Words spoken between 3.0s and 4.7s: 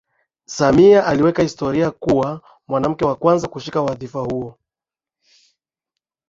wa kwanza kushika wadhifa huo